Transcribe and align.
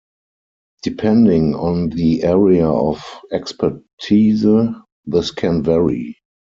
Depending 0.81 1.53
on 1.53 1.89
the 1.91 2.23
area 2.23 2.65
of 2.65 3.03
expertise 3.31 4.43
this 5.05 5.29
can 5.29 5.61
vary. 5.61 6.17